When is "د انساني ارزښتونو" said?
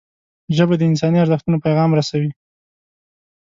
0.77-1.63